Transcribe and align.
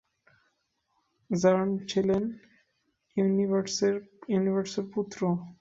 RAND 1.29 1.75
ছিলেন 1.91 2.23
ইউনিভার্সোর 3.17 4.85
পুত্র। 4.93 5.19